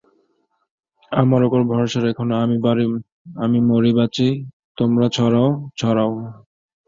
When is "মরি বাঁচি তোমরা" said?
3.69-5.07